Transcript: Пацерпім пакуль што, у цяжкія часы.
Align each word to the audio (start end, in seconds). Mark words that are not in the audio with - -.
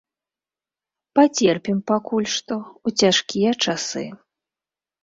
Пацерпім 1.19 1.77
пакуль 1.91 2.27
што, 2.37 2.55
у 2.89 2.95
цяжкія 2.99 3.51
часы. 3.69 4.07